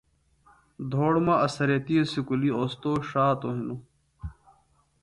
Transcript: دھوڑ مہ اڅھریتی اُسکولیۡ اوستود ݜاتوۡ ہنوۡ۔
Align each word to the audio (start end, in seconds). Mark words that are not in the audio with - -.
دھوڑ 0.91 1.13
مہ 1.25 1.35
اڅھریتی 1.45 1.93
اُسکولیۡ 2.01 2.55
اوستود 2.59 2.99
ݜاتوۡ 3.09 3.53
ہنوۡ۔ 3.57 3.81